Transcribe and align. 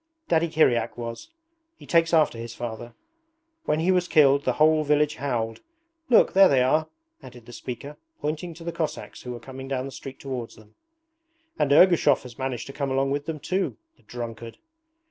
Daddy 0.29 0.49
Kiryak 0.49 0.97
was: 0.97 1.29
he 1.75 1.85
takes 1.85 2.11
after 2.11 2.39
his 2.39 2.55
father. 2.55 2.95
When 3.65 3.79
he 3.79 3.91
was 3.91 4.07
killed 4.07 4.45
the 4.45 4.53
whole 4.53 4.83
village 4.83 5.17
howled. 5.17 5.61
Look, 6.09 6.33
there 6.33 6.49
they 6.49 6.63
are,' 6.63 6.87
added 7.21 7.45
the 7.45 7.53
speaker, 7.53 7.97
pointing 8.19 8.55
to 8.55 8.63
the 8.63 8.71
Cossacks 8.71 9.21
who 9.21 9.31
were 9.31 9.39
coming 9.39 9.67
down 9.67 9.85
the 9.85 9.91
street 9.91 10.19
towards 10.19 10.55
them. 10.55 10.73
'And 11.59 11.71
Ergushov 11.71 12.23
has 12.23 12.39
managed 12.39 12.65
to 12.65 12.73
come 12.73 12.89
along 12.89 13.11
with 13.11 13.27
them 13.27 13.39
too! 13.39 13.77
The 13.95 14.01
drunkard!' 14.01 14.57